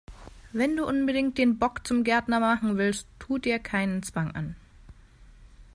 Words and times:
Wenn 0.51 0.75
du 0.77 0.87
unbedingt 0.87 1.37
den 1.37 1.59
Bock 1.59 1.85
zum 1.85 2.03
Gärtner 2.03 2.39
machen 2.39 2.79
willst, 2.79 3.07
tu 3.19 3.37
dir 3.37 3.59
keinen 3.59 4.01
Zwang 4.01 4.31
an! 4.31 4.55